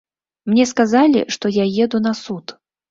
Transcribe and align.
Мне 0.53 0.65
сказалі, 0.71 1.21
што 1.37 1.55
я 1.63 1.71
еду 1.87 2.05
на 2.09 2.17
суд. 2.27 2.59